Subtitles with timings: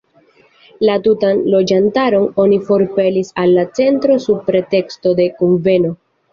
[0.87, 5.97] La tutan loĝantaron oni forpelis al la centro sub preteksto de kunveno.